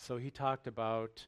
[0.00, 1.26] So he talked about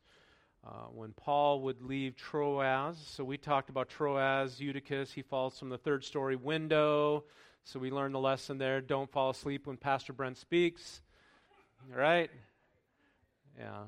[0.66, 2.96] uh, when Paul would leave Troas.
[2.96, 5.12] So we talked about Troas, Eutychus.
[5.12, 7.24] He falls from the third story window.
[7.64, 8.80] So we learned the lesson there.
[8.80, 11.02] Don't fall asleep when Pastor Brent speaks.
[11.92, 12.30] All right?
[13.58, 13.84] Yeah.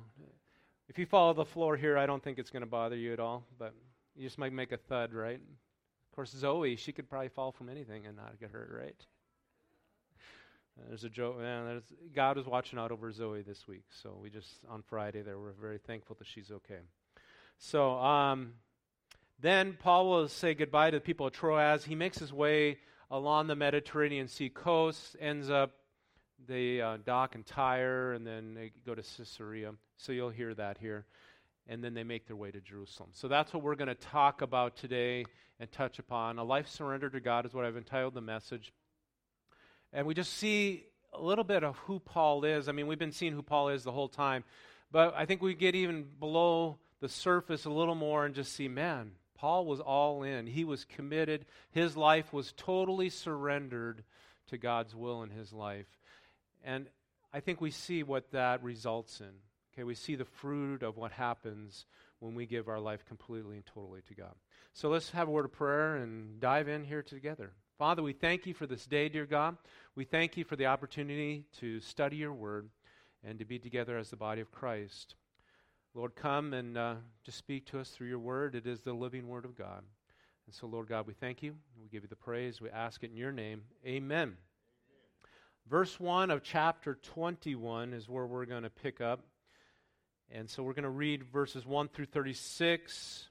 [0.89, 3.21] If you follow the floor here, I don't think it's going to bother you at
[3.21, 3.73] all, but
[4.15, 5.41] you just might make a thud, right?
[5.41, 9.07] Of course, Zoe, she could probably fall from anything and not get hurt, right?
[10.89, 11.39] There's a joke.
[11.39, 11.83] Man,
[12.15, 13.85] God is watching out over Zoe this week.
[14.03, 16.81] So we just on Friday there, we're very thankful that she's okay.
[17.59, 18.55] So um,
[19.41, 21.85] then Paul will say goodbye to the people of Troas.
[21.85, 22.79] He makes his way
[23.11, 25.73] along the Mediterranean Sea coast, ends up
[26.47, 29.73] they uh, dock in Tyre, and then they go to Caesarea.
[29.97, 31.07] So you'll hear that here.
[31.67, 33.11] And then they make their way to Jerusalem.
[33.13, 35.25] So that's what we're going to talk about today
[35.59, 36.39] and touch upon.
[36.39, 38.73] A life surrendered to God is what I've entitled the message.
[39.95, 42.69] And we just see a little bit of who Paul is.
[42.69, 44.43] I mean, we've been seeing who Paul is the whole time,
[44.91, 48.67] but I think we get even below the surface a little more and just see,
[48.67, 50.47] man, Paul was all in.
[50.47, 51.47] He was committed.
[51.71, 54.03] His life was totally surrendered
[54.49, 55.87] to God's will in his life.
[56.65, 56.89] And
[57.33, 59.31] I think we see what that results in.
[59.73, 61.85] Okay, we see the fruit of what happens
[62.21, 64.35] when we give our life completely and totally to God.
[64.73, 67.53] So let's have a word of prayer and dive in here together.
[67.77, 69.57] Father, we thank you for this day, dear God.
[69.97, 72.69] We thank you for the opportunity to study your word
[73.25, 75.17] and to be together as the body of Christ.
[75.93, 78.55] Lord, come and uh, just speak to us through your word.
[78.55, 79.83] It is the living word of God.
[80.47, 81.57] And so, Lord God, we thank you.
[81.83, 82.61] We give you the praise.
[82.61, 83.63] We ask it in your name.
[83.85, 84.05] Amen.
[84.13, 84.37] Amen.
[85.69, 89.25] Verse 1 of chapter 21 is where we're going to pick up.
[90.31, 93.27] And so we're going to read verses 1 through 36.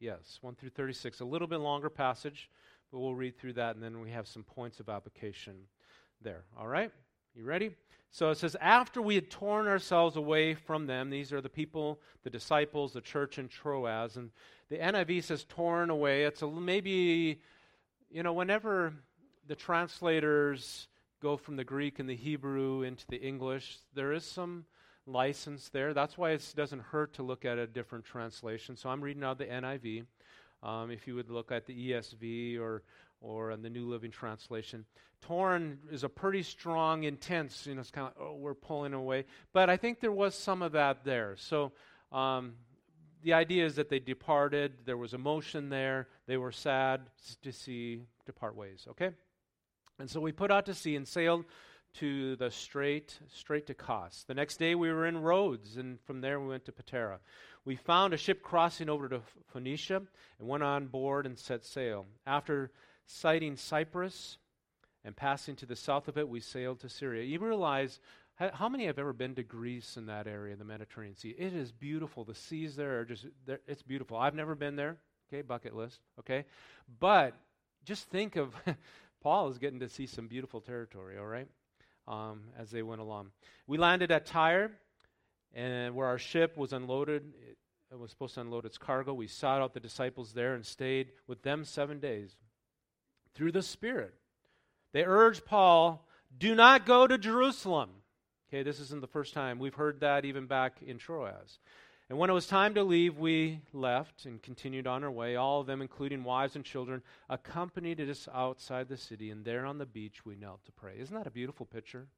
[0.00, 1.20] Yes, 1 through 36.
[1.20, 2.48] A little bit longer passage.
[2.92, 5.54] But we'll read through that and then we have some points of application
[6.20, 6.44] there.
[6.58, 6.92] All right?
[7.34, 7.70] You ready?
[8.10, 11.98] So it says, After we had torn ourselves away from them, these are the people,
[12.22, 14.16] the disciples, the church in Troas.
[14.16, 14.30] And
[14.68, 16.24] the NIV says torn away.
[16.24, 17.40] It's a, maybe,
[18.10, 18.92] you know, whenever
[19.48, 20.88] the translators
[21.22, 24.66] go from the Greek and the Hebrew into the English, there is some
[25.06, 25.94] license there.
[25.94, 28.76] That's why it doesn't hurt to look at a different translation.
[28.76, 30.04] So I'm reading out the NIV.
[30.62, 32.82] Um, if you would look at the ESV or
[33.20, 34.84] or in the New Living Translation,
[35.20, 37.66] torn is a pretty strong, intense.
[37.66, 39.24] You know, it's kind of oh, we're pulling away.
[39.52, 41.36] But I think there was some of that there.
[41.36, 41.72] So
[42.10, 42.54] um,
[43.22, 44.72] the idea is that they departed.
[44.84, 46.08] There was emotion there.
[46.26, 47.02] They were sad
[47.42, 48.86] to see depart ways.
[48.90, 49.10] Okay,
[49.98, 51.44] and so we put out to sea and sailed
[51.94, 54.24] to the strait, straight to Kos.
[54.26, 57.18] The next day we were in Rhodes, and from there we went to Patara
[57.64, 59.20] we found a ship crossing over to
[59.52, 60.02] Phoenicia
[60.38, 62.06] and went on board and set sail.
[62.26, 62.70] After
[63.06, 64.38] sighting Cyprus
[65.04, 67.24] and passing to the south of it, we sailed to Syria.
[67.24, 68.00] You realize
[68.36, 71.34] how many have ever been to Greece in that area, the Mediterranean Sea?
[71.38, 72.24] It is beautiful.
[72.24, 73.26] The seas there are just,
[73.66, 74.16] it's beautiful.
[74.16, 74.96] I've never been there.
[75.32, 76.00] Okay, bucket list.
[76.18, 76.44] Okay.
[76.98, 77.34] But
[77.84, 78.54] just think of
[79.22, 81.46] Paul is getting to see some beautiful territory, all right,
[82.08, 83.30] um, as they went along.
[83.66, 84.72] We landed at Tyre
[85.54, 87.22] and where our ship was unloaded,
[87.90, 89.12] it was supposed to unload its cargo.
[89.12, 92.36] We sought out the disciples there and stayed with them seven days.
[93.34, 94.14] Through the Spirit,
[94.92, 97.90] they urged Paul, do not go to Jerusalem.
[98.48, 99.58] Okay, this isn't the first time.
[99.58, 101.58] We've heard that even back in Troas.
[102.10, 105.36] And when it was time to leave, we left and continued on our way.
[105.36, 109.78] All of them, including wives and children, accompanied us outside the city, and there on
[109.78, 110.96] the beach we knelt to pray.
[110.98, 112.08] Isn't that a beautiful picture?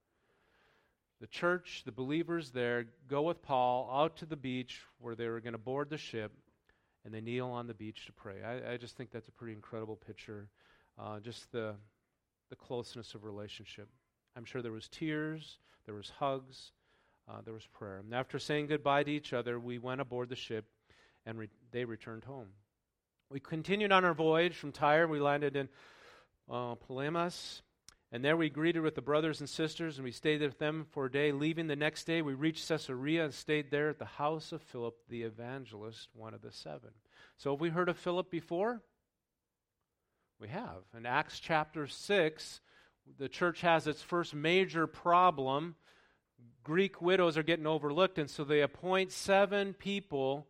[1.20, 5.40] The church, the believers there, go with Paul out to the beach where they were
[5.40, 6.32] going to board the ship,
[7.04, 8.42] and they kneel on the beach to pray.
[8.44, 10.48] I, I just think that's a pretty incredible picture.
[10.98, 11.74] Uh, just the
[12.50, 13.88] the closeness of relationship.
[14.36, 16.72] I'm sure there was tears, there was hugs,
[17.28, 17.98] uh, there was prayer.
[17.98, 20.64] And after saying goodbye to each other, we went aboard the ship,
[21.26, 22.48] and re- they returned home.
[23.30, 25.08] We continued on our voyage from Tyre.
[25.08, 25.68] We landed in
[26.50, 27.62] uh, Ptolemais,
[28.12, 31.06] and there we greeted with the brothers and sisters, and we stayed with them for
[31.06, 31.32] a day.
[31.32, 34.96] Leaving the next day, we reached Caesarea and stayed there at the house of Philip
[35.08, 36.90] the evangelist, one of the seven.
[37.38, 38.82] So, have we heard of Philip before?
[40.38, 40.82] We have.
[40.96, 42.60] In Acts chapter 6,
[43.18, 45.76] the church has its first major problem.
[46.62, 50.46] Greek widows are getting overlooked, and so they appoint seven people,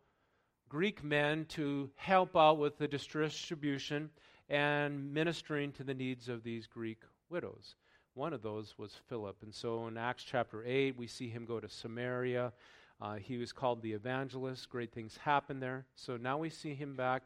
[0.68, 4.10] Greek men, to help out with the distribution
[4.48, 6.98] and ministering to the needs of these Greek
[7.30, 7.76] widows.
[8.14, 9.36] One of those was Philip.
[9.42, 12.52] And so in Acts chapter 8, we see him go to Samaria.
[13.00, 14.70] Uh, he was called the evangelist.
[14.70, 15.84] Great things happened there.
[15.96, 17.22] So now we see him back,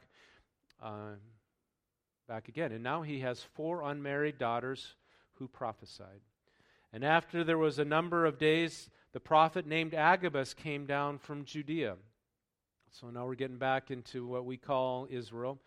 [0.83, 1.17] uh,
[2.27, 2.73] back again.
[2.73, 4.95] And now he has four unmarried daughters
[5.35, 6.21] who prophesied.
[6.93, 11.45] And after there was a number of days, the prophet named Agabus came down from
[11.45, 11.97] Judea.
[12.91, 15.59] So now we're getting back into what we call Israel.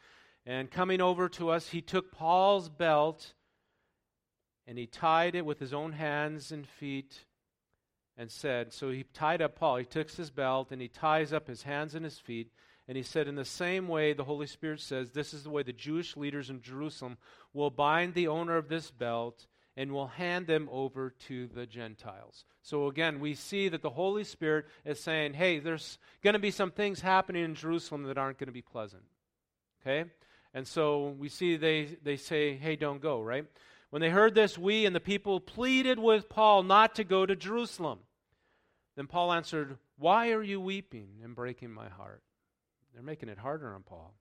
[0.45, 3.33] And coming over to us, he took Paul's belt
[4.71, 7.25] and he tied it with his own hands and feet
[8.15, 9.75] and said, So he tied up Paul.
[9.75, 12.53] He took his belt and he ties up his hands and his feet.
[12.87, 15.61] And he said, In the same way, the Holy Spirit says, This is the way
[15.61, 17.17] the Jewish leaders in Jerusalem
[17.51, 19.45] will bind the owner of this belt
[19.75, 22.45] and will hand them over to the Gentiles.
[22.61, 26.49] So again, we see that the Holy Spirit is saying, Hey, there's going to be
[26.49, 29.03] some things happening in Jerusalem that aren't going to be pleasant.
[29.81, 30.09] Okay?
[30.53, 33.45] And so we see they, they say, Hey, don't go, right?
[33.91, 37.35] When they heard this, we and the people pleaded with Paul not to go to
[37.35, 37.99] Jerusalem.
[38.95, 42.23] Then Paul answered, Why are you weeping and breaking my heart?
[42.93, 44.13] They're making it harder on Paul.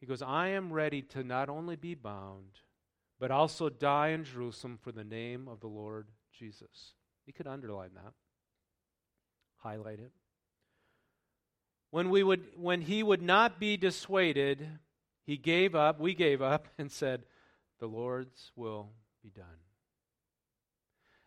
[0.00, 2.60] He goes, I am ready to not only be bound,
[3.18, 6.94] but also die in Jerusalem for the name of the Lord Jesus.
[7.26, 8.14] You could underline that,
[9.58, 10.12] highlight it.
[11.90, 14.66] When, we would, when he would not be dissuaded,
[15.26, 17.24] he gave up, we gave up, and said,
[17.80, 18.90] The Lord's will
[19.22, 19.46] be done.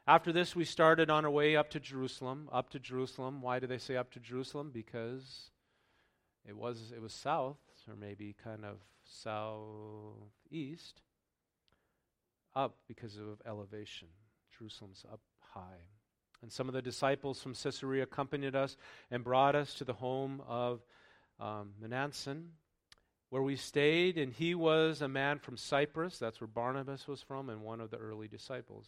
[0.06, 2.50] After this, we started on our way up to Jerusalem.
[2.52, 3.42] Up to Jerusalem.
[3.42, 4.70] Why do they say up to Jerusalem?
[4.74, 5.50] Because
[6.48, 7.58] it was it was south,
[7.88, 11.02] or maybe kind of southeast.
[12.56, 14.10] Up because of elevation.
[14.56, 15.88] Jerusalem's up high.
[16.44, 18.76] And some of the disciples from Caesarea accompanied us
[19.10, 20.82] and brought us to the home of
[21.40, 21.72] um,
[23.34, 24.16] where we stayed.
[24.20, 26.20] And he was a man from Cyprus.
[26.20, 28.86] That's where Barnabas was from, and one of the early disciples.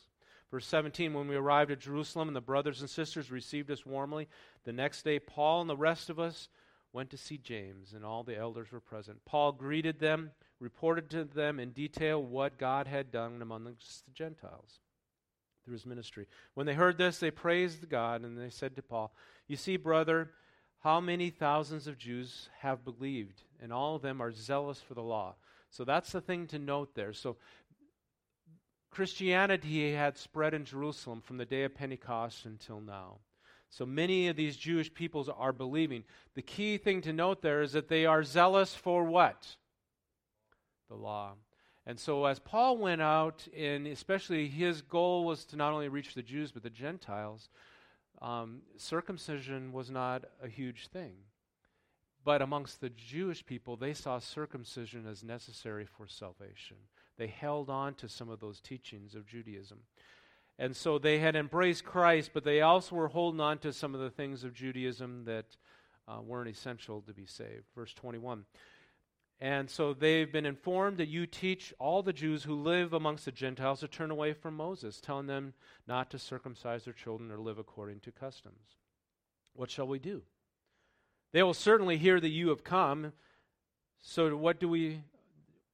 [0.52, 4.28] Verse 17 When we arrived at Jerusalem and the brothers and sisters received us warmly,
[4.64, 6.50] the next day Paul and the rest of us
[6.94, 9.26] went to see James, and all the elders were present.
[9.26, 13.74] Paul greeted them, reported to them in detail what God had done among the
[14.14, 14.80] Gentiles
[15.64, 16.28] through his ministry.
[16.54, 19.12] When they heard this, they praised God, and they said to Paul,
[19.48, 20.30] You see, brother,
[20.86, 25.02] how many thousands of Jews have believed, and all of them are zealous for the
[25.02, 25.34] law.
[25.72, 27.12] So that's the thing to note there.
[27.12, 27.38] So
[28.92, 33.18] Christianity had spread in Jerusalem from the day of Pentecost until now.
[33.72, 36.04] So many of these Jewish peoples are believing.
[36.36, 39.56] The key thing to note there is that they are zealous for what?
[40.90, 41.32] The law.
[41.88, 46.14] And so as Paul went out, and especially his goal was to not only reach
[46.14, 47.50] the Jews but the Gentiles,
[48.22, 51.14] um, circumcision was not a huge thing.
[52.24, 56.78] But amongst the Jewish people, they saw circumcision as necessary for salvation.
[57.18, 59.80] They held on to some of those teachings of Judaism.
[60.58, 64.02] And so they had embraced Christ, but they also were holding on to some of
[64.02, 65.46] the things of Judaism that
[66.08, 67.66] uh, weren't essential to be saved.
[67.76, 68.46] Verse 21.
[69.42, 73.32] And so they've been informed that you teach all the Jews who live amongst the
[73.32, 75.54] Gentiles to turn away from Moses, telling them
[75.88, 78.78] not to circumcise their children or live according to customs.
[79.54, 80.22] What shall we do?
[81.34, 83.12] They will certainly hear that you have come.
[84.00, 85.02] So what do we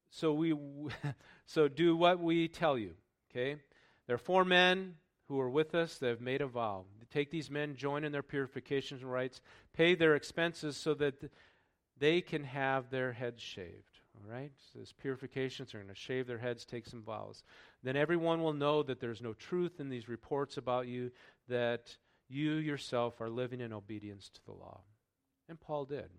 [0.09, 0.55] so we
[1.45, 2.95] so do what we tell you,
[3.29, 3.57] okay?
[4.07, 4.95] There are four men
[5.27, 6.85] who are with us that have made a vow.
[7.11, 9.41] Take these men, join in their purification and rites,
[9.73, 11.29] pay their expenses so that
[12.01, 13.99] they can have their heads shaved.
[14.17, 14.51] All right?
[14.73, 17.43] So this purifications are going to shave their heads, take some vows.
[17.83, 21.11] Then everyone will know that there's no truth in these reports about you,
[21.47, 21.95] that
[22.27, 24.81] you yourself are living in obedience to the law.
[25.47, 26.09] And Paul did.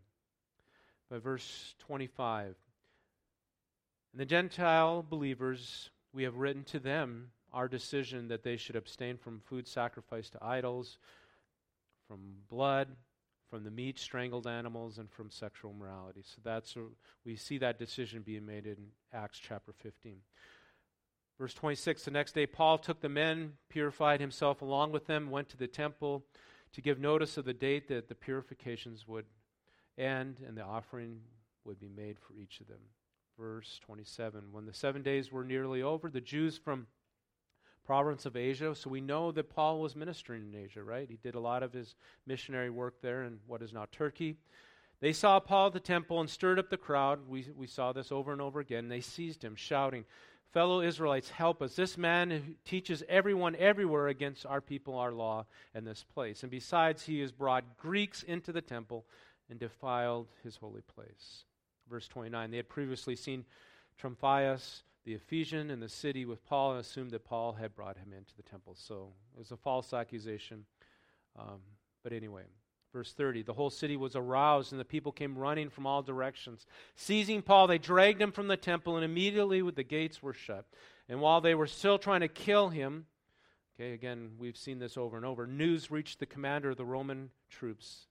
[1.10, 2.54] By verse 25,
[4.12, 9.16] and the Gentile believers, we have written to them our decision that they should abstain
[9.16, 10.98] from food sacrificed to idols,
[12.06, 12.88] from blood,
[13.52, 16.22] from the meat strangled animals, and from sexual morality.
[16.24, 16.84] So that's a,
[17.22, 18.78] we see that decision being made in
[19.12, 20.16] Acts chapter 15.
[21.38, 25.50] Verse 26 The next day, Paul took the men, purified himself along with them, went
[25.50, 26.24] to the temple
[26.72, 29.26] to give notice of the date that the purifications would
[29.98, 31.20] end and the offering
[31.66, 32.80] would be made for each of them.
[33.38, 36.86] Verse 27 When the seven days were nearly over, the Jews from
[37.84, 38.74] province of Asia.
[38.74, 41.08] So we know that Paul was ministering in Asia, right?
[41.08, 41.94] He did a lot of his
[42.26, 44.36] missionary work there in what is now Turkey.
[45.00, 47.28] They saw Paul at the temple and stirred up the crowd.
[47.28, 48.88] We, we saw this over and over again.
[48.88, 50.04] They seized him, shouting,
[50.52, 51.74] Fellow Israelites, help us.
[51.74, 56.42] This man teaches everyone everywhere against our people, our law, and this place.
[56.42, 59.06] And besides, he has brought Greeks into the temple
[59.48, 61.44] and defiled his holy place.
[61.88, 63.46] Verse 29 They had previously seen
[63.98, 68.12] Trophimus the Ephesian in the city with Paul and assumed that Paul had brought him
[68.16, 68.76] into the temple.
[68.78, 70.64] So it was a false accusation.
[71.38, 71.60] Um,
[72.02, 72.44] but anyway,
[72.92, 76.66] verse 30 the whole city was aroused, and the people came running from all directions.
[76.94, 80.66] Seizing Paul, they dragged him from the temple, and immediately the gates were shut.
[81.08, 83.06] And while they were still trying to kill him,
[83.74, 85.46] Okay, again, we've seen this over and over.
[85.46, 88.06] News reached the commander of the Roman troops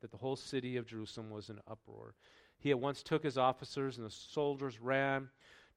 [0.00, 2.14] that the whole city of Jerusalem was in uproar.
[2.58, 5.30] He at once took his officers, and the soldiers ran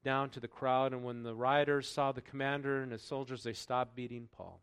[0.03, 0.93] down to the crowd.
[0.93, 4.61] And when the rioters saw the commander and his soldiers, they stopped beating Paul.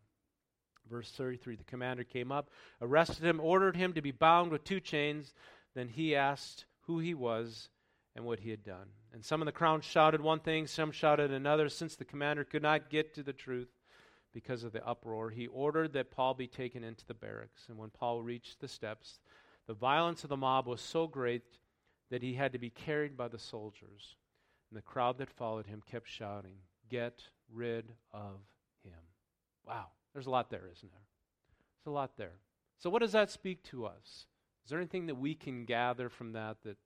[0.89, 2.49] Verse 33 The commander came up,
[2.81, 5.33] arrested him, ordered him to be bound with two chains.
[5.75, 7.69] Then he asked who he was
[8.15, 8.87] and what he had done.
[9.13, 11.69] And some of the crowd shouted one thing, some shouted another.
[11.69, 13.69] Since the commander could not get to the truth
[14.33, 17.65] because of the uproar, he ordered that Paul be taken into the barracks.
[17.69, 19.19] And when Paul reached the steps,
[19.67, 21.43] the violence of the mob was so great
[22.09, 24.15] that he had to be carried by the soldiers.
[24.69, 26.55] And the crowd that followed him kept shouting,
[26.89, 27.21] Get
[27.53, 28.39] rid of
[28.83, 28.99] him.
[29.65, 31.07] Wow, there's a lot there, isn't there?
[31.83, 32.33] There's a lot there.
[32.79, 34.25] So, what does that speak to us?
[34.63, 36.77] Is there anything that we can gather from that that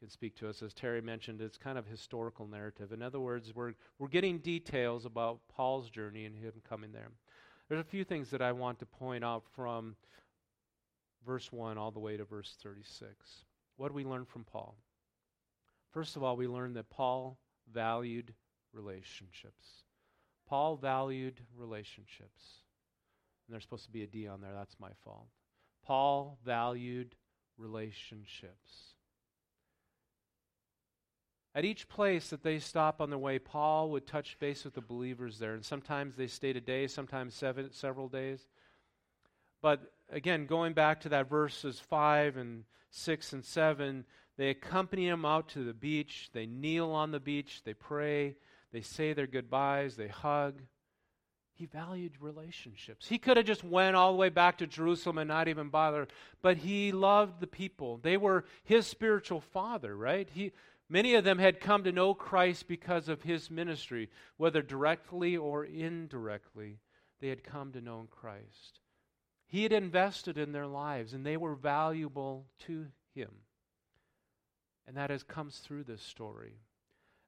[0.00, 0.62] can speak to us?
[0.62, 2.92] As Terry mentioned, it's kind of historical narrative.
[2.92, 7.10] In other words, we're, we're getting details about Paul's journey and him coming there.
[7.68, 9.96] There's a few things that I want to point out from
[11.26, 13.12] verse 1 all the way to verse 36.
[13.76, 14.76] What do we learn from Paul?
[15.92, 17.38] First of all, we learn that Paul
[17.72, 18.34] valued
[18.72, 19.84] relationships.
[20.48, 22.62] Paul valued relationships.
[23.46, 24.52] And there's supposed to be a D on there.
[24.54, 25.28] That's my fault.
[25.84, 27.14] Paul valued
[27.56, 28.94] relationships.
[31.54, 34.80] At each place that they stop on their way, Paul would touch base with the
[34.80, 35.54] believers there.
[35.54, 38.46] And sometimes they stayed a day, sometimes seven, several days.
[39.60, 44.04] But again, going back to that verses 5 and 6 and 7,
[44.38, 46.30] they accompany him out to the beach.
[46.32, 47.62] They kneel on the beach.
[47.64, 48.36] They pray.
[48.72, 49.96] They say their goodbyes.
[49.96, 50.62] They hug.
[51.54, 53.08] He valued relationships.
[53.08, 56.06] He could have just went all the way back to Jerusalem and not even bother,
[56.40, 57.98] but he loved the people.
[58.00, 60.28] They were his spiritual father, right?
[60.32, 60.52] He
[60.88, 65.64] many of them had come to know Christ because of his ministry, whether directly or
[65.64, 66.78] indirectly.
[67.20, 68.78] They had come to know Christ.
[69.48, 73.30] He had invested in their lives and they were valuable to him.
[74.88, 76.54] And that has comes through this story.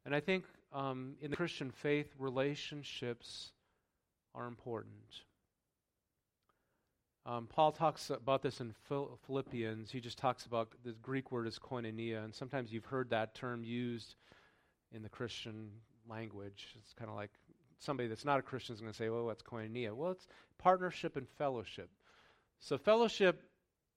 [0.07, 3.53] And I think um, in the Christian faith, relationships
[4.35, 4.95] are important.
[7.27, 8.75] Um, Paul talks about this in
[9.27, 9.91] Philippians.
[9.91, 13.63] He just talks about the Greek word is koinonia, and sometimes you've heard that term
[13.63, 14.15] used
[14.91, 15.69] in the Christian
[16.09, 16.75] language.
[16.79, 17.31] It's kind of like
[17.79, 19.93] somebody that's not a Christian is going to say, well, what's koinonia?
[19.93, 20.27] Well, it's
[20.59, 21.91] partnership and fellowship.
[22.59, 23.43] So, fellowship,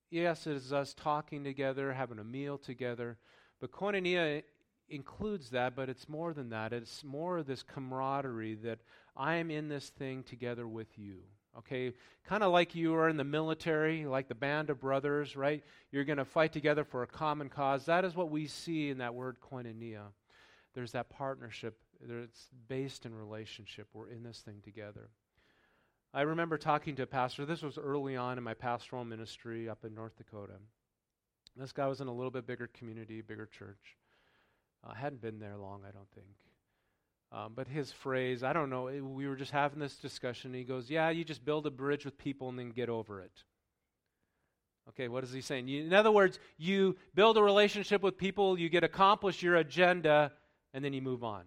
[0.10, 3.18] yes, it is us talking together, having a meal together,
[3.64, 4.44] but koinonia
[4.90, 6.74] includes that, but it's more than that.
[6.74, 8.80] It's more of this camaraderie that
[9.16, 11.20] I am in this thing together with you.
[11.58, 11.94] Okay,
[12.26, 15.64] kind of like you are in the military, like the band of brothers, right?
[15.94, 17.86] You're going to fight together for a common cause.
[17.86, 20.08] That is what we see in that word koinonia.
[20.74, 21.78] There's that partnership.
[22.06, 23.88] It's based in relationship.
[23.94, 25.10] We're in this thing together.
[26.14, 27.46] I remember talking to a pastor.
[27.46, 30.56] This was early on in my pastoral ministry up in North Dakota.
[31.56, 33.98] This guy was in a little bit bigger community, bigger church.
[34.84, 36.36] Uh, hadn't been there long, I don't think.
[37.32, 40.54] Um, but his phrase, I don't know, it, we were just having this discussion.
[40.54, 43.44] he goes, Yeah, you just build a bridge with people and then get over it.
[44.90, 45.68] Okay, what is he saying?
[45.68, 50.34] You, in other words, you build a relationship with people, you get accomplished your agenda,
[50.74, 51.44] and then you move on.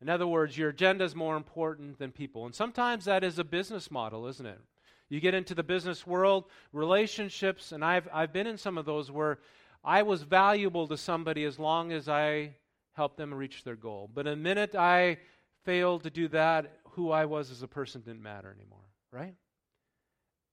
[0.00, 2.46] In other words, your agenda is more important than people.
[2.46, 4.60] And sometimes that is a business model, isn't it?
[5.08, 9.10] You get into the business world, relationships, and I've, I've been in some of those
[9.10, 9.38] where
[9.82, 12.56] I was valuable to somebody as long as I
[12.92, 14.10] helped them reach their goal.
[14.12, 15.18] But the minute I
[15.64, 19.34] failed to do that, who I was as a person didn't matter anymore, right?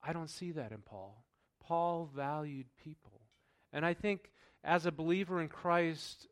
[0.02, 1.24] I don't see that in Paul.
[1.60, 3.20] Paul valued people.
[3.72, 4.30] And I think
[4.62, 6.28] as a believer in Christ,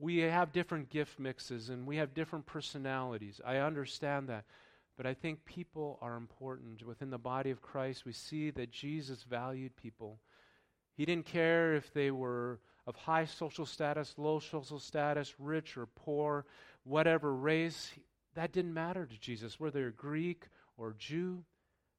[0.00, 3.40] we have different gift mixes and we have different personalities.
[3.44, 4.44] I understand that.
[4.96, 6.86] But I think people are important.
[6.86, 10.20] Within the body of Christ, we see that Jesus valued people.
[10.96, 15.86] He didn't care if they were of high social status, low social status, rich or
[15.86, 16.44] poor,
[16.84, 17.90] whatever race.
[18.34, 19.58] That didn't matter to Jesus.
[19.58, 20.44] Whether they're Greek
[20.76, 21.42] or Jew,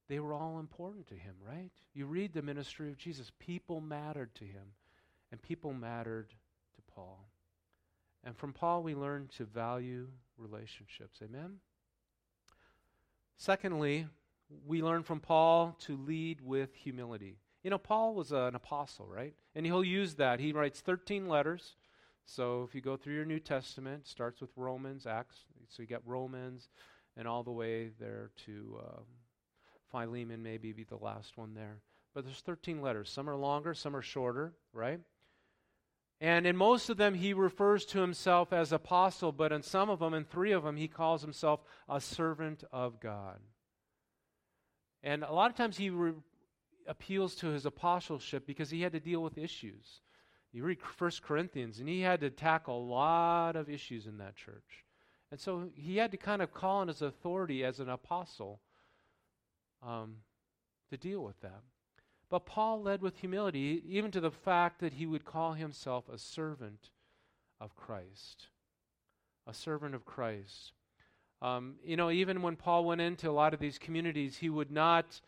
[0.07, 1.71] they were all important to him, right?
[1.93, 3.31] You read the ministry of Jesus.
[3.39, 4.73] People mattered to him,
[5.31, 7.27] and people mattered to Paul.
[8.23, 11.19] And from Paul, we learn to value relationships.
[11.23, 11.55] Amen?
[13.37, 14.07] Secondly,
[14.65, 17.37] we learn from Paul to lead with humility.
[17.63, 19.33] You know, Paul was an apostle, right?
[19.55, 20.39] And he'll use that.
[20.39, 21.75] He writes 13 letters.
[22.25, 25.37] So if you go through your New Testament, starts with Romans, Acts.
[25.69, 26.69] So you got Romans,
[27.17, 29.03] and all the way there to um,
[29.91, 31.79] Philemon, maybe be the last one there.
[32.13, 33.09] But there's 13 letters.
[33.09, 34.99] Some are longer, some are shorter, right?
[36.21, 39.99] And in most of them, he refers to himself as apostle, but in some of
[39.99, 43.39] them, in three of them, he calls himself a servant of God.
[45.03, 46.13] And a lot of times he re-
[46.87, 50.01] appeals to his apostleship because he had to deal with issues.
[50.53, 54.37] You read 1 Corinthians, and he had to tackle a lot of issues in that
[54.37, 54.85] church.
[55.31, 58.61] And so he had to kind of call on his authority as an apostle
[59.83, 60.17] um,
[60.89, 61.61] to deal with that.
[62.35, 66.17] But Paul led with humility, even to the fact that he would call himself a
[66.17, 66.89] servant
[67.61, 68.47] of Christ.
[69.47, 70.73] A servant of Christ.
[71.41, 74.69] Um, you know, even when Paul went into a lot of these communities, he would
[74.69, 75.21] not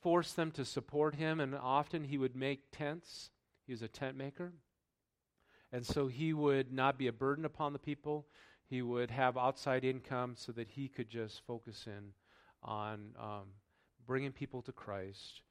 [0.00, 3.28] force them to support him, and often he would make tents.
[3.66, 4.54] He was a tent maker.
[5.70, 8.28] And so he would not be a burden upon the people.
[8.64, 12.14] He would have outside income so that he could just focus in
[12.62, 13.48] on um,
[14.06, 15.42] bringing people to Christ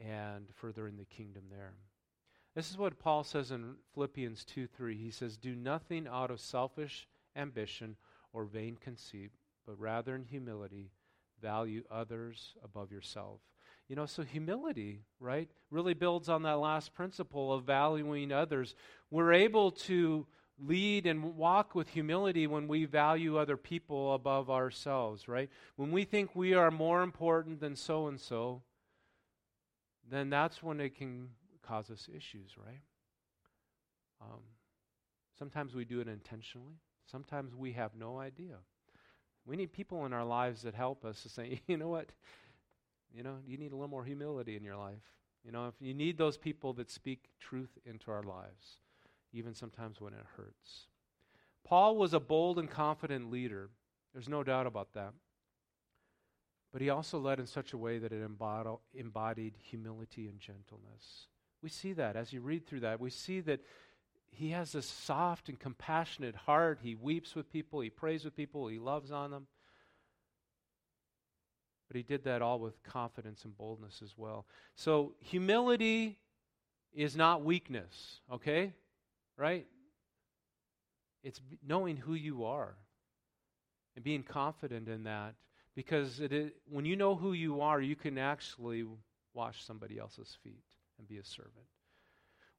[0.00, 1.74] and furthering the kingdom there.
[2.54, 4.96] This is what Paul says in Philippians 2 3.
[4.96, 7.96] He says, Do nothing out of selfish ambition
[8.32, 9.30] or vain conceit,
[9.66, 10.90] but rather in humility
[11.40, 13.40] value others above yourself.
[13.88, 18.74] You know, so humility, right, really builds on that last principle of valuing others.
[19.10, 20.26] We're able to
[20.58, 25.50] lead and walk with humility when we value other people above ourselves, right?
[25.76, 28.62] When we think we are more important than so and so,
[30.10, 31.28] then that's when it can
[31.62, 32.80] cause us issues, right?
[34.20, 34.40] Um,
[35.38, 36.74] sometimes we do it intentionally,
[37.10, 38.56] sometimes we have no idea.
[39.46, 42.10] We need people in our lives that help us to say, you know what?
[43.12, 45.02] You know, you need a little more humility in your life.
[45.44, 48.80] You know, if you need those people that speak truth into our lives,
[49.32, 50.86] even sometimes when it hurts.
[51.64, 53.70] Paul was a bold and confident leader.
[54.12, 55.12] There's no doubt about that.
[56.72, 61.26] But he also led in such a way that it embodied humility and gentleness.
[61.62, 63.00] We see that as you read through that.
[63.00, 63.60] We see that
[64.30, 66.78] he has this soft and compassionate heart.
[66.82, 69.46] He weeps with people, he prays with people, he loves on them.
[71.88, 74.46] But he did that all with confidence and boldness as well.
[74.76, 76.20] So, humility
[76.92, 78.74] is not weakness, okay?
[79.36, 79.66] Right?
[81.24, 82.76] It's knowing who you are
[83.96, 85.34] and being confident in that
[85.74, 86.20] because
[86.68, 88.84] when you know who you are, you can actually
[89.34, 90.64] wash somebody else's feet
[90.98, 91.66] and be a servant.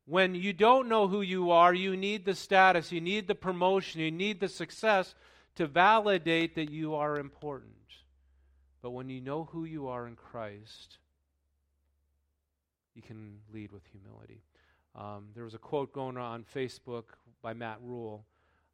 [0.05, 4.01] When you don't know who you are, you need the status, you need the promotion,
[4.01, 5.13] you need the success
[5.55, 7.75] to validate that you are important.
[8.81, 10.97] But when you know who you are in Christ,
[12.95, 14.41] you can lead with humility.
[14.95, 17.03] Um, there was a quote going on Facebook
[17.41, 18.25] by Matt Rhule.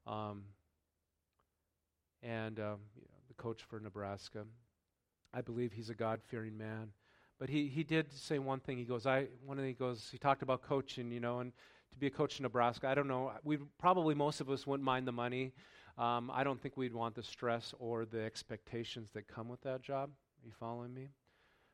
[0.06, 0.44] um,
[2.24, 2.78] and um,
[3.38, 4.46] coach for Nebraska.
[5.34, 6.92] I believe he's a God fearing man.
[7.40, 8.78] But he, he did say one thing.
[8.78, 11.52] He goes, I one he goes, he talked about coaching, you know, and
[11.92, 13.32] to be a coach in Nebraska, I don't know.
[13.44, 15.54] We probably most of us wouldn't mind the money.
[15.98, 19.82] Um, I don't think we'd want the stress or the expectations that come with that
[19.82, 20.10] job.
[20.10, 21.10] Are you following me?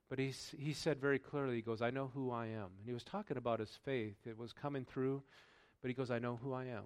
[0.09, 2.69] But he, he said very clearly, he goes, I know who I am.
[2.79, 4.15] And he was talking about his faith.
[4.25, 5.23] It was coming through,
[5.81, 6.83] but he goes, I know who I am.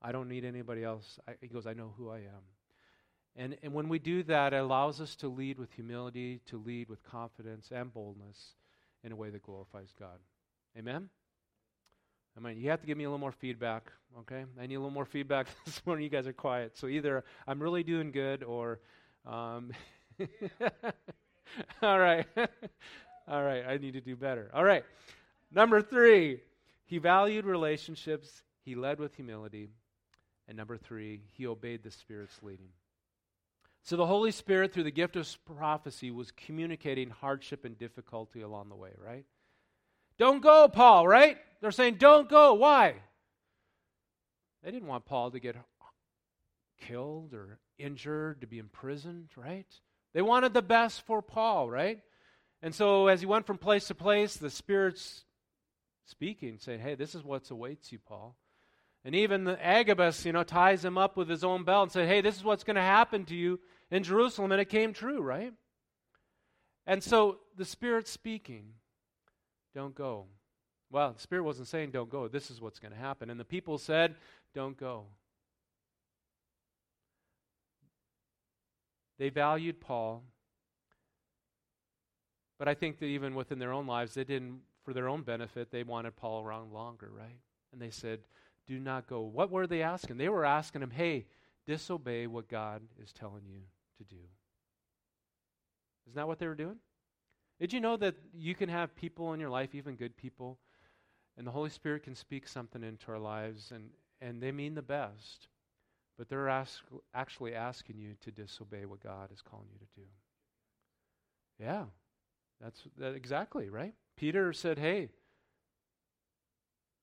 [0.00, 1.20] I don't need anybody else.
[1.28, 2.42] I, he goes, I know who I am.
[3.36, 6.88] And, and when we do that, it allows us to lead with humility, to lead
[6.88, 8.54] with confidence and boldness
[9.02, 10.18] in a way that glorifies God.
[10.78, 11.08] Amen?
[12.36, 13.90] I mean, you have to give me a little more feedback,
[14.20, 14.44] okay?
[14.60, 16.04] I need a little more feedback this morning.
[16.04, 16.76] You guys are quiet.
[16.76, 18.80] So either I'm really doing good or.
[19.26, 19.72] Um,
[21.82, 22.26] all right.
[23.28, 23.64] all right.
[23.66, 24.50] I need to do better.
[24.54, 24.84] All right.
[25.50, 26.40] Number three,
[26.86, 29.68] he valued relationships, he led with humility.
[30.48, 32.68] And number three, he obeyed the Spirit's leading.
[33.84, 38.68] So the Holy Spirit, through the gift of prophecy, was communicating hardship and difficulty along
[38.68, 39.24] the way, right?
[40.18, 41.36] Don't go, Paul, right?
[41.60, 42.54] They're saying, don't go.
[42.54, 42.94] Why?
[44.62, 45.56] They didn't want Paul to get
[46.80, 49.66] killed or injured, to be imprisoned, right?
[50.14, 52.00] They wanted the best for Paul, right?
[52.62, 55.24] And so as he went from place to place, the Spirit's
[56.04, 58.36] speaking, saying, hey, this is what awaits you, Paul.
[59.04, 62.20] And even Agabus, you know, ties him up with his own belt and said, hey,
[62.20, 63.58] this is what's going to happen to you
[63.92, 64.50] in Jerusalem.
[64.50, 65.52] And it came true, right?
[66.86, 68.64] And so the Spirit's speaking,
[69.72, 70.26] don't go.
[70.90, 72.26] Well, the Spirit wasn't saying don't go.
[72.26, 73.30] This is what's going to happen.
[73.30, 74.16] And the people said,
[74.54, 75.04] don't go.
[79.18, 80.24] They valued Paul.
[82.58, 85.70] But I think that even within their own lives, they didn't, for their own benefit,
[85.70, 87.38] they wanted Paul around longer, right?
[87.72, 88.20] And they said,
[88.66, 89.20] do not go.
[89.20, 90.16] What were they asking?
[90.16, 91.26] They were asking him, hey,
[91.66, 93.62] disobey what God is telling you
[93.98, 94.20] to do.
[96.06, 96.78] Isn't that what they were doing?
[97.60, 100.58] Did you know that you can have people in your life, even good people,
[101.36, 104.82] And the Holy Spirit can speak something into our lives, and, and they mean the
[104.82, 105.48] best,
[106.18, 106.82] but they're ask,
[107.14, 110.06] actually asking you to disobey what God is calling you to do.
[111.58, 111.84] Yeah,
[112.60, 113.94] that's that exactly, right?
[114.16, 115.08] Peter said, Hey,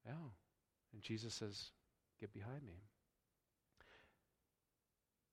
[0.06, 0.14] yeah.
[0.94, 1.72] And Jesus says,
[2.20, 2.84] Get behind me.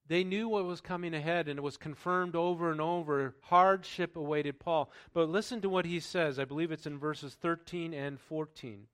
[0.08, 3.34] They knew what was coming ahead, and it was confirmed over and over.
[3.42, 4.90] Hardship awaited Paul.
[5.12, 6.38] But listen to what he says.
[6.38, 8.86] I believe it's in verses 13 and 14.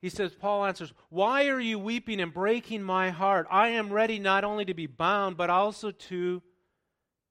[0.00, 3.46] He says, Paul answers, Why are you weeping and breaking my heart?
[3.50, 6.42] I am ready not only to be bound, but also to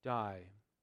[0.04, 0.42] die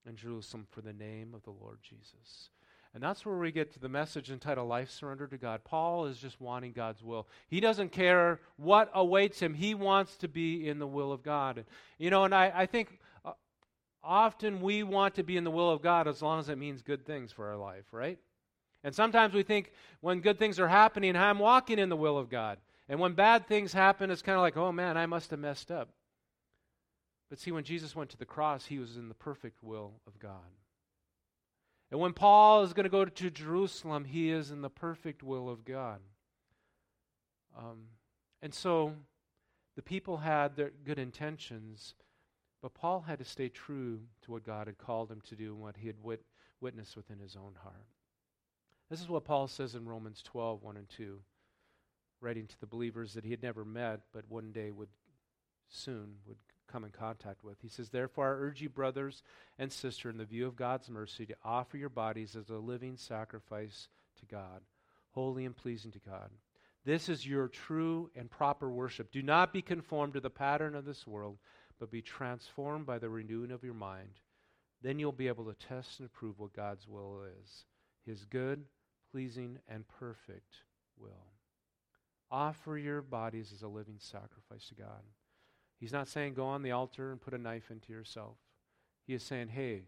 [0.08, 2.50] in Jerusalem for the name of the Lord Jesus.
[2.96, 5.62] And that's where we get to the message entitled Life Surrender to God.
[5.64, 7.28] Paul is just wanting God's will.
[7.46, 11.66] He doesn't care what awaits him, he wants to be in the will of God.
[11.98, 13.32] You know, and I, I think uh,
[14.02, 16.80] often we want to be in the will of God as long as it means
[16.80, 18.18] good things for our life, right?
[18.82, 22.30] And sometimes we think when good things are happening, I'm walking in the will of
[22.30, 22.56] God.
[22.88, 25.70] And when bad things happen, it's kind of like, oh man, I must have messed
[25.70, 25.90] up.
[27.28, 30.18] But see, when Jesus went to the cross, he was in the perfect will of
[30.18, 30.40] God.
[31.90, 35.48] And when Paul is going to go to Jerusalem, he is in the perfect will
[35.48, 36.00] of God.
[37.56, 37.84] Um,
[38.42, 38.92] and so
[39.76, 41.94] the people had their good intentions,
[42.60, 45.60] but Paul had to stay true to what God had called him to do and
[45.60, 46.26] what he had wit-
[46.60, 47.86] witnessed within his own heart.
[48.90, 51.20] This is what Paul says in Romans 12, 1 and 2,
[52.20, 54.88] writing to the believers that he had never met, but one day would
[55.68, 56.38] soon would
[56.76, 57.56] come in contact with.
[57.62, 59.22] He says, Therefore, I urge you, brothers
[59.58, 62.98] and sisters, in the view of God's mercy, to offer your bodies as a living
[62.98, 63.88] sacrifice
[64.20, 64.60] to God,
[65.12, 66.28] holy and pleasing to God.
[66.84, 69.10] This is your true and proper worship.
[69.10, 71.38] Do not be conformed to the pattern of this world,
[71.80, 74.20] but be transformed by the renewing of your mind.
[74.82, 77.64] Then you'll be able to test and approve what God's will is
[78.04, 78.66] his good,
[79.10, 80.56] pleasing, and perfect
[80.98, 81.32] will.
[82.30, 85.02] Offer your bodies as a living sacrifice to God.
[85.78, 88.36] He's not saying go on the altar and put a knife into yourself.
[89.06, 89.82] He is saying, hey,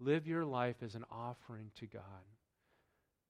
[0.00, 2.02] live your life as an offering to God.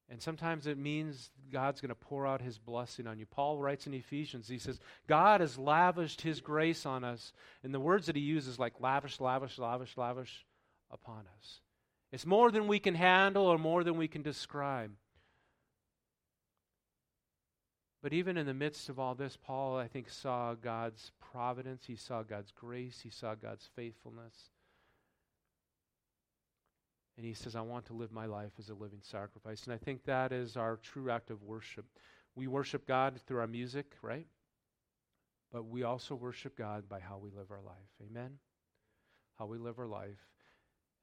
[0.08, 3.26] And sometimes it means God's going to pour out his blessing on you.
[3.26, 7.32] Paul writes in Ephesians, he says, God has lavished his grace on us.
[7.62, 10.44] And the words that he uses, like lavish, lavish, lavish, lavish
[10.90, 11.60] upon us.
[12.12, 14.92] It's more than we can handle or more than we can describe.
[18.04, 21.96] But even in the midst of all this, Paul, I think, saw God's providence, he
[21.96, 24.34] saw God's grace, he saw God's faithfulness.
[27.16, 29.64] And he says, I want to live my life as a living sacrifice.
[29.64, 31.86] And I think that is our true act of worship.
[32.34, 34.26] We worship God through our music, right?
[35.50, 37.88] But we also worship God by how we live our life.
[38.06, 38.32] Amen?
[39.38, 40.28] How we live our life.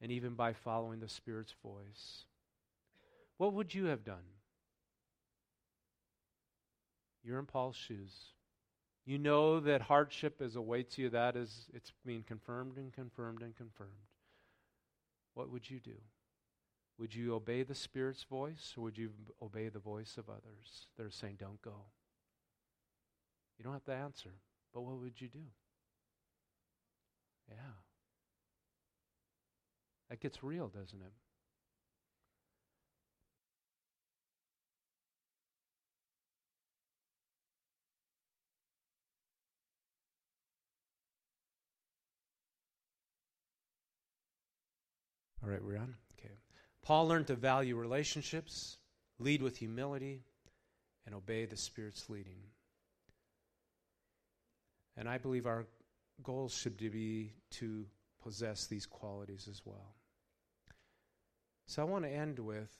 [0.03, 2.25] And even by following the Spirit's voice.
[3.37, 4.40] What would you have done?
[7.23, 8.13] You're in Paul's shoes.
[9.05, 11.09] You know that hardship is awaits you.
[11.09, 13.91] That is, it's being confirmed and confirmed and confirmed.
[15.33, 15.97] What would you do?
[16.97, 19.09] Would you obey the Spirit's voice or would you
[19.41, 21.85] obey the voice of others that are saying, don't go?
[23.57, 24.33] You don't have to answer,
[24.73, 25.39] but what would you do?
[27.49, 27.55] Yeah.
[30.09, 31.13] That gets real, doesn't it?
[45.43, 45.95] All right, we're on?
[46.19, 46.33] Okay.
[46.83, 48.77] Paul learned to value relationships,
[49.19, 50.21] lead with humility,
[51.05, 52.41] and obey the Spirit's leading.
[54.97, 55.65] And I believe our
[56.21, 57.85] goal should be to
[58.21, 59.95] possess these qualities as well.
[61.65, 62.71] So I want to end with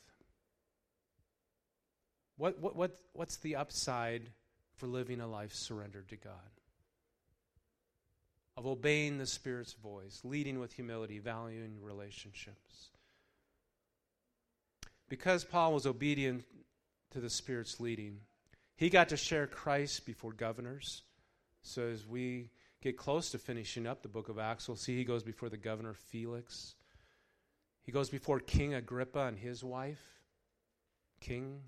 [2.38, 4.30] what, what, what, what's the upside
[4.76, 6.34] for living a life surrendered to God?
[8.58, 12.90] Of obeying the Spirit's voice, leading with humility, valuing relationships.
[15.10, 16.44] Because Paul was obedient
[17.12, 18.20] to the Spirit's leading,
[18.76, 21.04] he got to share Christ before governors.
[21.62, 22.50] So as we
[22.82, 25.58] get close to finishing up the book of Acts, we'll see he goes before the
[25.58, 26.76] governor Felix.
[27.84, 30.02] He goes before King Agrippa and his wife,
[31.20, 31.62] king,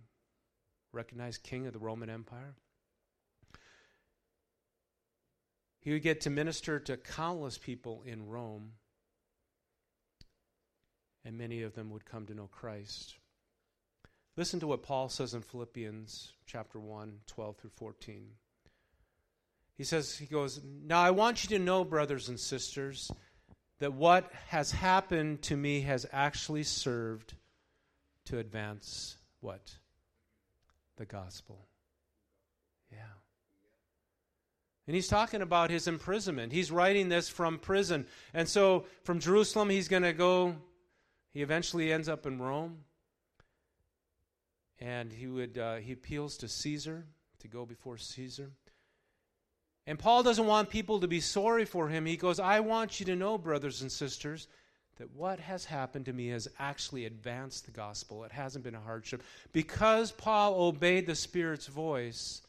[0.92, 2.56] recognized king of the Roman Empire.
[5.84, 8.72] He would get to minister to countless people in Rome,
[11.26, 13.16] and many of them would come to know Christ.
[14.38, 18.26] Listen to what Paul says in Philippians chapter 1, 12 through 14.
[19.78, 23.12] He says, he goes, Now I want you to know, brothers and sisters,
[23.80, 27.34] that what has happened to me has actually served
[28.26, 29.74] to advance what?
[30.98, 31.68] the gospel.
[32.92, 32.98] Yeah.
[34.86, 36.52] And he's talking about his imprisonment.
[36.52, 38.06] He's writing this from prison.
[38.34, 40.56] And so from Jerusalem, he's going to go,
[41.32, 42.80] he eventually ends up in Rome.
[44.80, 47.06] And he would uh, he appeals to Caesar
[47.40, 48.52] to go before Caesar.
[49.86, 52.06] And Paul doesn't want people to be sorry for him.
[52.06, 54.48] He goes, I want you to know, brothers and sisters,
[54.98, 58.24] that what has happened to me has actually advanced the gospel.
[58.24, 59.24] It hasn't been a hardship.
[59.52, 62.42] Because Paul obeyed the Spirit's voice,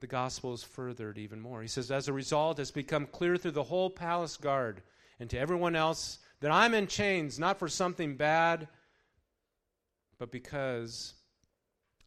[0.00, 1.62] the gospel is furthered even more.
[1.62, 4.82] He says, As a result, it's become clear through the whole palace guard
[5.18, 8.68] and to everyone else that I'm in chains, not for something bad,
[10.18, 11.14] but because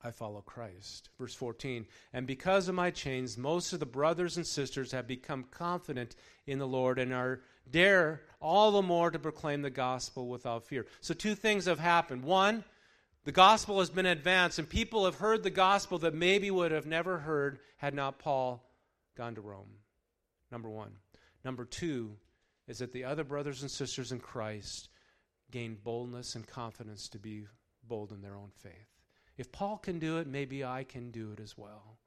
[0.04, 1.10] I follow Christ.
[1.20, 5.46] Verse 14, and because of my chains, most of the brothers and sisters have become
[5.52, 10.66] confident in the Lord and are dare all the more to proclaim the gospel without
[10.66, 10.86] fear.
[11.00, 12.24] So, two things have happened.
[12.24, 12.66] One,
[13.26, 16.86] the gospel has been advanced, and people have heard the gospel that maybe would have
[16.86, 18.70] never heard had not Paul
[19.16, 19.80] gone to Rome.
[20.52, 20.92] Number one.
[21.46, 22.18] Number two
[22.68, 24.90] is that the other brothers and sisters in Christ
[25.52, 27.46] gained boldness and confidence to be
[27.88, 28.72] bold in their own faith.
[29.38, 31.98] If Paul can do it, maybe I can do it as well.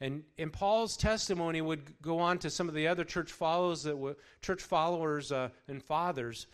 [0.00, 3.96] And, and Paul's testimony would go on to some of the other church followers that
[3.96, 6.46] would, church followers uh, and fathers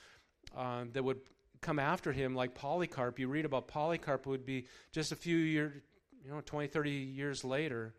[0.56, 1.20] uh, that would
[1.61, 3.18] come after him, like Polycarp.
[3.18, 5.83] You read about Polycarp would be just a few years,
[6.25, 7.94] you know, 20, 30 years later,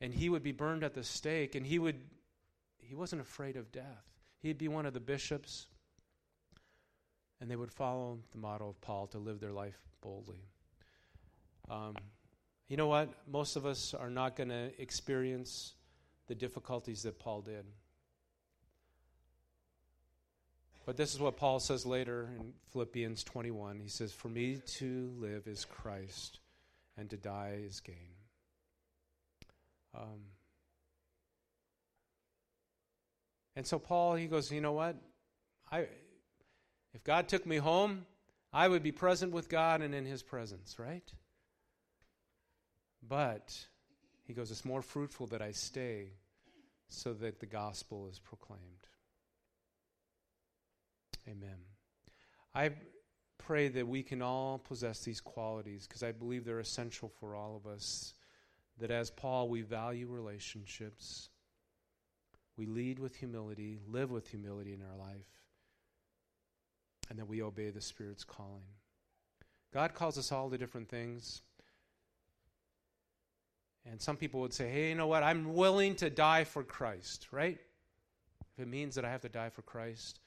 [0.00, 2.00] and he would be burned at the stake, and he would,
[2.78, 4.04] he wasn't afraid of death.
[4.40, 5.66] He'd be one of the bishops,
[7.40, 10.44] and they would follow the model of Paul to live their life boldly.
[11.70, 11.96] Um,
[12.68, 13.10] you know what?
[13.30, 15.74] Most of us are not going to experience
[16.26, 17.64] the difficulties that Paul did.
[20.84, 23.78] But this is what Paul says later in Philippians 21.
[23.78, 26.40] He says, For me to live is Christ,
[26.96, 27.94] and to die is gain.
[29.94, 30.24] Um,
[33.54, 34.96] and so Paul, he goes, You know what?
[35.70, 35.86] I,
[36.94, 38.04] if God took me home,
[38.52, 41.10] I would be present with God and in his presence, right?
[43.08, 43.56] But
[44.26, 46.08] he goes, It's more fruitful that I stay
[46.88, 48.81] so that the gospel is proclaimed.
[51.28, 51.56] Amen.
[52.54, 52.70] I
[53.38, 57.56] pray that we can all possess these qualities because I believe they're essential for all
[57.56, 58.14] of us.
[58.78, 61.28] That as Paul, we value relationships,
[62.56, 65.28] we lead with humility, live with humility in our life,
[67.10, 68.62] and that we obey the Spirit's calling.
[69.72, 71.42] God calls us all to different things.
[73.84, 75.22] And some people would say, hey, you know what?
[75.22, 77.58] I'm willing to die for Christ, right?
[78.56, 80.20] If it means that I have to die for Christ.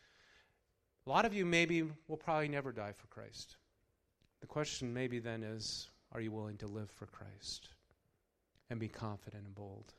[1.05, 3.57] A lot of you maybe will probably never die for Christ.
[4.41, 7.69] The question maybe then is are you willing to live for Christ
[8.69, 9.93] and be confident and bold?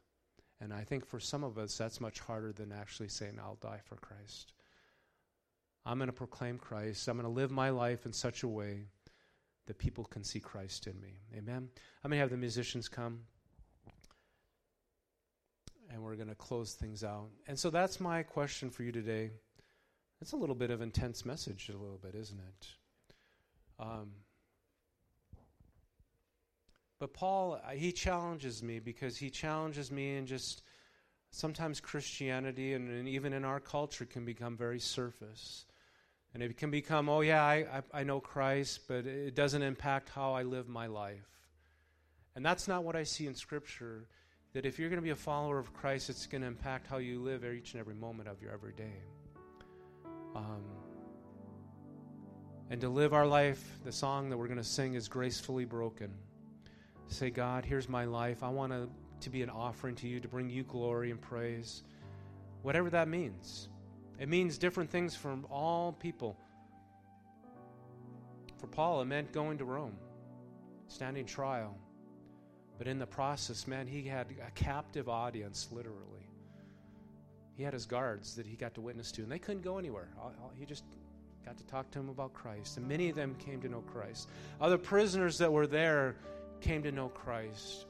[0.61, 3.81] And I think for some of us, that's much harder than actually saying, I'll die
[3.85, 4.53] for Christ.
[5.85, 7.07] I'm going to proclaim Christ.
[7.09, 8.87] I'm going to live my life in such a way
[9.67, 11.21] that people can see Christ in me.
[11.37, 11.69] Amen.
[12.03, 13.21] I'm going to have the musicians come
[15.93, 17.29] and we're going to close things out.
[17.47, 19.31] And so that's my question for you today.
[20.21, 22.67] It's a little bit of intense message, a little bit, isn't it?
[23.79, 24.13] Um,
[26.99, 30.63] but Paul, uh, he challenges me because he challenges me in just
[31.31, 35.67] sometimes Christianity and, and, even in our culture can become very surface.
[36.33, 40.09] And it can become, oh, yeah, I, I, I know Christ, but it doesn't impact
[40.09, 41.29] how I live my life.
[42.35, 44.07] And that's not what I see in Scripture
[44.53, 46.97] that if you're going to be a follower of Christ, it's going to impact how
[46.97, 49.03] you live each and every moment of your everyday.
[50.37, 50.63] Um,
[52.71, 56.13] and to live our life, the song that we're going to sing is Gracefully Broken.
[57.09, 58.43] Say, God, here's my life.
[58.43, 58.89] I want to,
[59.21, 61.83] to be an offering to you, to bring you glory and praise.
[62.63, 63.69] Whatever that means.
[64.19, 66.37] It means different things from all people.
[68.59, 69.97] For Paul, it meant going to Rome,
[70.89, 71.79] standing trial
[72.79, 76.29] but in the process, man, he had a captive audience, literally.
[77.57, 80.09] He had his guards that he got to witness to, and they couldn't go anywhere.
[80.59, 80.85] He just
[81.45, 84.29] got to talk to him about Christ, and many of them came to know Christ.
[84.61, 86.17] Other prisoners that were there
[86.61, 87.87] came to know Christ.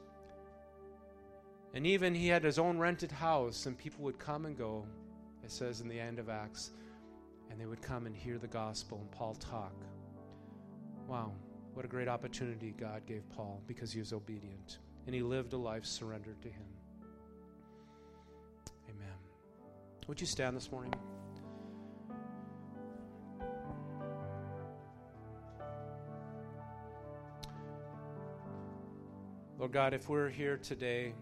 [1.73, 4.85] And even he had his own rented house, and people would come and go,
[5.43, 6.71] it says in the end of Acts,
[7.49, 9.73] and they would come and hear the gospel and Paul talk.
[11.07, 11.33] Wow.
[11.73, 15.57] What a great opportunity God gave Paul because he was obedient and he lived a
[15.57, 16.65] life surrendered to him.
[20.07, 20.93] Would you stand this morning?
[29.59, 31.13] Lord God, if we're here today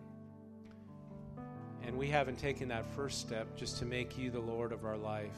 [1.82, 4.98] and we haven't taken that first step just to make you the Lord of our
[4.98, 5.32] life,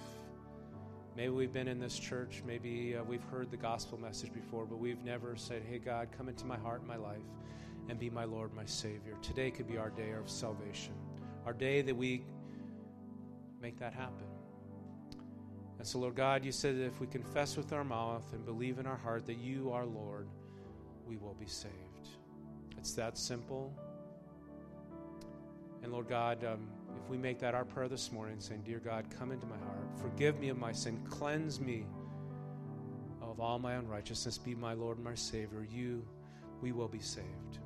[1.16, 4.78] maybe we've been in this church, maybe uh, we've heard the gospel message before, but
[4.78, 7.24] we've never said, Hey, God, come into my heart and my life
[7.88, 9.14] and be my Lord, my Savior.
[9.22, 10.92] Today could be our day of salvation,
[11.46, 12.26] our day that we
[13.62, 14.28] make that happen.
[15.78, 18.80] And so, Lord God, you said that if we confess with our mouth and believe
[18.80, 20.28] in our heart that you are Lord,
[21.06, 21.74] we will be saved.
[22.78, 23.74] It's that simple.
[25.84, 26.67] And Lord God, um,
[27.02, 29.88] if we make that our prayer this morning, saying, Dear God, come into my heart,
[30.02, 31.86] forgive me of my sin, cleanse me
[33.22, 36.04] of all my unrighteousness, be my Lord and my Savior, you,
[36.62, 37.60] we will be saved.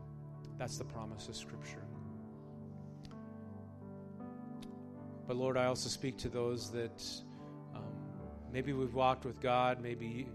[0.58, 1.84] That's the promise of Scripture.
[5.27, 7.03] But Lord, I also speak to those that
[7.75, 7.84] um,
[8.51, 10.27] maybe we've walked with God, maybe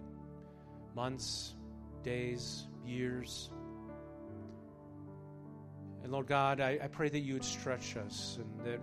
[0.95, 1.55] months,
[2.03, 3.51] days, years.
[6.03, 8.81] And Lord God, I, I pray that you would stretch us and that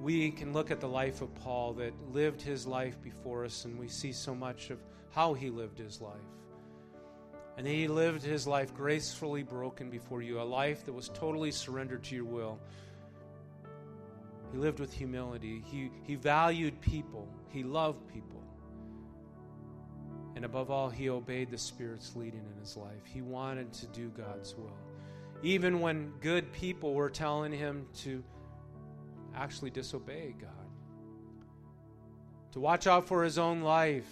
[0.00, 3.78] we can look at the life of Paul that lived his life before us and
[3.78, 4.78] we see so much of
[5.10, 6.16] how he lived his life.
[7.56, 12.04] And he lived his life gracefully broken before you, a life that was totally surrendered
[12.04, 12.60] to your will.
[14.52, 15.62] He lived with humility.
[15.66, 17.28] He, he valued people.
[17.48, 18.42] He loved people.
[20.36, 23.04] And above all, he obeyed the Spirit's leading in his life.
[23.04, 24.76] He wanted to do God's will
[25.42, 28.22] even when good people were telling him to
[29.34, 30.50] actually disobey God,
[32.52, 34.08] to watch out for his own life.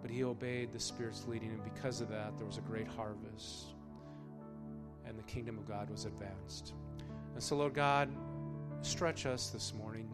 [0.00, 3.74] But he obeyed the Spirit's leading, and because of that, there was a great harvest,
[5.28, 6.72] kingdom of God was advanced.
[7.34, 8.08] And so, Lord God,
[8.80, 10.08] stretch us this morning.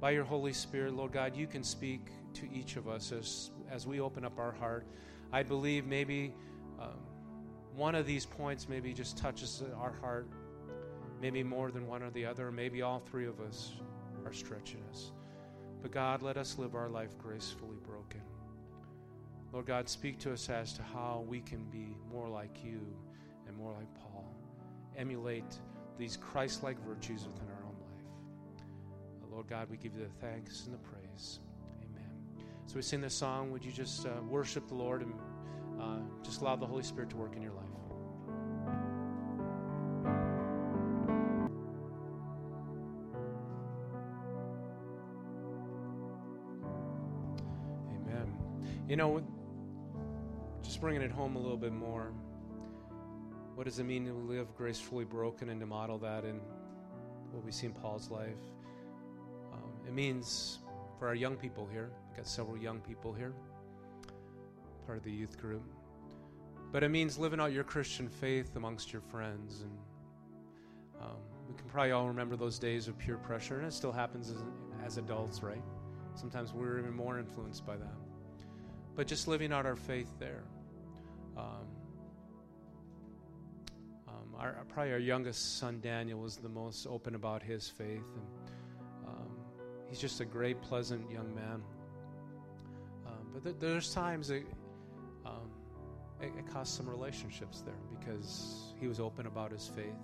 [0.00, 3.86] By your Holy Spirit, Lord God, you can speak to each of us as, as
[3.86, 4.86] we open up our heart.
[5.32, 6.32] I believe maybe
[6.80, 6.90] um,
[7.74, 10.28] one of these points maybe just touches our heart,
[11.20, 13.72] maybe more than one or the other, maybe all three of us
[14.24, 15.10] are stretching us.
[15.82, 18.22] But God, let us live our life gracefully broken.
[19.52, 22.80] Lord God, speak to us as to how we can be more like you
[23.46, 24.13] and more like Paul.
[24.96, 25.58] Emulate
[25.98, 29.30] these Christ like virtues within our own life.
[29.30, 31.40] Lord God, we give you the thanks and the praise.
[31.82, 32.46] Amen.
[32.66, 33.50] So we sing this song.
[33.50, 35.12] Would you just uh, worship the Lord and
[35.80, 37.64] uh, just allow the Holy Spirit to work in your life.
[47.90, 48.32] Amen.
[48.88, 49.22] You know,
[50.62, 52.12] just bringing it home a little bit more.
[53.54, 56.40] What does it mean to live gracefully broken and to model that in
[57.30, 58.42] what we see in Paul's life?
[59.52, 60.58] Um, it means
[60.98, 63.32] for our young people here, we've got several young people here
[64.86, 65.62] part of the youth group.
[66.72, 69.62] But it means living out your Christian faith amongst your friends.
[69.62, 69.70] And
[71.00, 71.16] um,
[71.48, 74.42] we can probably all remember those days of peer pressure, and it still happens as,
[74.84, 75.62] as adults, right?
[76.14, 77.94] Sometimes we're even more influenced by that.
[78.94, 80.44] But just living out our faith there.
[81.36, 81.66] Um,
[84.38, 87.88] um, our, probably our youngest son, Daniel, was the most open about his faith.
[88.16, 88.26] And
[89.06, 89.28] um,
[89.88, 91.62] he's just a great, pleasant young man.
[93.06, 95.50] Um, but th- there's times um,
[96.20, 99.94] it, it cost some relationships there because he was open about his faith.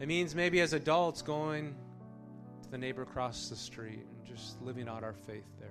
[0.00, 1.74] It means maybe as adults going
[2.62, 5.70] to the neighbor across the street and just living out our faith there.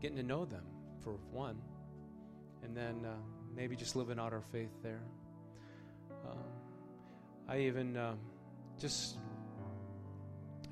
[0.00, 0.64] Getting to know them,
[1.04, 1.56] for one,
[2.64, 3.14] and then uh,
[3.54, 5.02] maybe just living out our faith there.
[6.28, 6.38] Um,
[7.48, 8.18] I even um,
[8.80, 9.16] just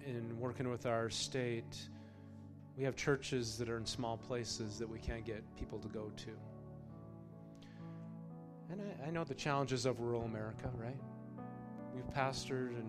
[0.06, 1.88] in working with our state
[2.80, 6.10] we have churches that are in small places that we can't get people to go
[6.16, 6.30] to.
[8.70, 10.96] And I, I know the challenges of rural America, right?
[11.94, 12.86] We've pastored in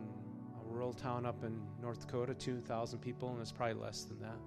[0.62, 4.38] a rural town up in North Dakota, 2,000 people, and it's probably less than that.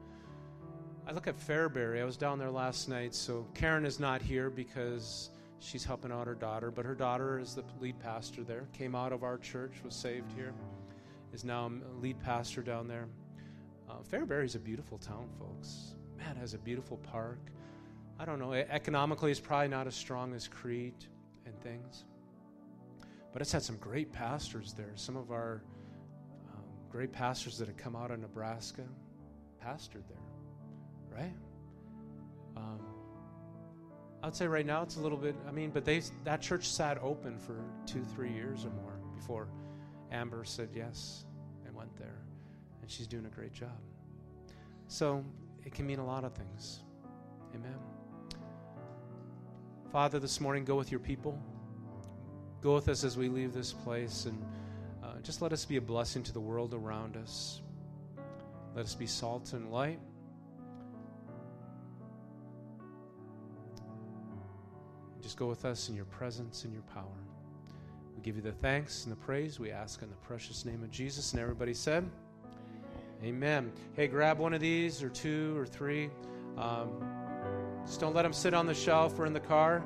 [1.07, 2.01] I look at Fairbury.
[2.01, 6.27] I was down there last night, so Karen is not here because she's helping out
[6.27, 8.67] her daughter, but her daughter is the lead pastor there.
[8.73, 10.53] Came out of our church, was saved here,
[11.33, 13.07] is now a lead pastor down there.
[13.89, 15.95] Uh, Fairbury is a beautiful town, folks.
[16.17, 17.39] Man, it has a beautiful park.
[18.19, 21.09] I don't know, economically, it's probably not as strong as Crete
[21.47, 22.05] and things.
[23.33, 24.93] But it's had some great pastors there.
[24.95, 25.63] Some of our
[26.53, 28.83] um, great pastors that have come out of Nebraska
[29.61, 31.35] pastored there, right?
[32.57, 32.79] Um,
[34.25, 36.67] I would say right now it's a little bit, I mean, but they that church
[36.67, 39.49] sat open for two, three years or more before
[40.11, 41.27] Amber said yes
[41.67, 42.23] and went there
[42.81, 43.77] and she's doing a great job.
[44.89, 45.23] So
[45.67, 46.81] it can mean a lot of things.
[47.55, 47.77] Amen.
[49.93, 51.39] Father, this morning, go with your people.
[52.63, 54.43] Go with us as we leave this place and
[55.03, 57.61] uh, just let us be a blessing to the world around us.
[58.75, 60.01] Let us be salt and light.
[65.35, 67.19] Just go with us in your presence and your power.
[68.15, 69.59] We give you the thanks and the praise.
[69.59, 71.33] We ask in the precious name of Jesus.
[71.33, 72.09] And everybody said,
[73.21, 73.73] Amen.
[73.95, 76.09] Hey, grab one of these or two or three.
[76.57, 77.05] Um,
[77.85, 79.83] just don't let them sit on the shelf or in the car.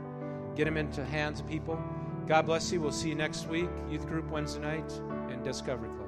[0.54, 1.82] Get them into hands of people.
[2.26, 2.82] God bless you.
[2.82, 3.70] We'll see you next week.
[3.88, 4.92] Youth group Wednesday night
[5.30, 6.07] and Discovery Clubs.